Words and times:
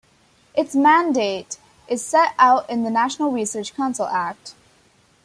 Its 0.55 0.73
mandate 0.73 1.59
is 1.87 2.03
set 2.03 2.33
out 2.39 2.67
in 2.71 2.83
the 2.83 2.89
National 2.89 3.31
Research 3.31 3.75
Council 3.75 4.07
Act. 4.07 4.55